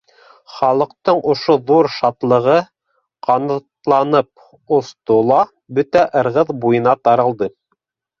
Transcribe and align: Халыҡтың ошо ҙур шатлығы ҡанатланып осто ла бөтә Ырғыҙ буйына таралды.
Халыҡтың 0.51 1.17
ошо 1.33 1.57
ҙур 1.71 1.89
шатлығы 1.95 2.55
ҡанатланып 3.27 4.31
осто 4.79 5.19
ла 5.33 5.43
бөтә 5.81 6.07
Ырғыҙ 6.23 6.55
буйына 6.65 6.95
таралды. 7.09 7.51